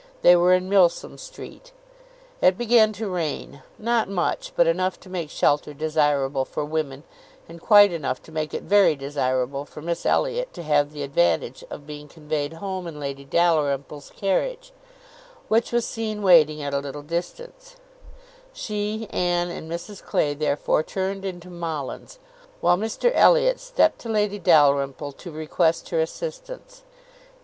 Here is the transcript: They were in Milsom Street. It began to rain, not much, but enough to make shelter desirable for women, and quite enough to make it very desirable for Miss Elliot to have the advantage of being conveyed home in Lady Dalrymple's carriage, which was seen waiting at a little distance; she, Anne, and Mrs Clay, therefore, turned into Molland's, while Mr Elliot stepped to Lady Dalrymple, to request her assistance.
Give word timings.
They 0.23 0.35
were 0.35 0.53
in 0.55 0.67
Milsom 0.67 1.19
Street. 1.19 1.71
It 2.41 2.57
began 2.57 2.91
to 2.93 3.07
rain, 3.07 3.61
not 3.77 4.09
much, 4.09 4.51
but 4.55 4.65
enough 4.65 4.99
to 5.01 5.11
make 5.11 5.29
shelter 5.29 5.75
desirable 5.75 6.43
for 6.43 6.65
women, 6.65 7.03
and 7.47 7.61
quite 7.61 7.91
enough 7.93 8.19
to 8.23 8.31
make 8.31 8.51
it 8.51 8.63
very 8.63 8.95
desirable 8.95 9.63
for 9.63 9.79
Miss 9.79 10.03
Elliot 10.03 10.53
to 10.55 10.63
have 10.63 10.91
the 10.91 11.03
advantage 11.03 11.63
of 11.69 11.85
being 11.85 12.07
conveyed 12.07 12.53
home 12.53 12.87
in 12.87 12.99
Lady 12.99 13.23
Dalrymple's 13.23 14.11
carriage, 14.15 14.73
which 15.49 15.71
was 15.71 15.85
seen 15.85 16.23
waiting 16.23 16.63
at 16.63 16.73
a 16.73 16.79
little 16.79 17.03
distance; 17.03 17.75
she, 18.53 19.05
Anne, 19.11 19.51
and 19.51 19.71
Mrs 19.71 20.01
Clay, 20.03 20.33
therefore, 20.33 20.81
turned 20.81 21.23
into 21.25 21.51
Molland's, 21.51 22.17
while 22.59 22.75
Mr 22.75 23.11
Elliot 23.13 23.59
stepped 23.59 23.99
to 23.99 24.09
Lady 24.09 24.39
Dalrymple, 24.39 25.11
to 25.11 25.29
request 25.29 25.89
her 25.89 25.99
assistance. 25.99 26.81